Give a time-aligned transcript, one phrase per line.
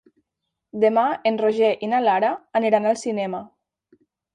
[0.83, 1.03] Demà
[1.33, 3.49] en Roger i na Lara aniran al cinema.